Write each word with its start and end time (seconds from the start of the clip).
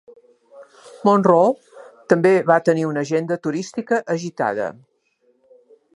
Monroe 1.09 1.51
també 2.13 2.31
va 2.53 2.57
tenir 2.71 2.87
una 2.93 3.03
agenda 3.07 3.37
turística 3.45 4.01
agitada. 4.17 4.75